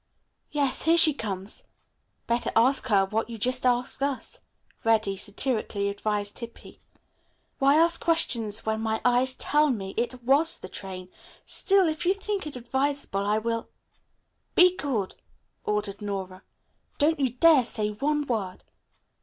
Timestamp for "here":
0.85-0.97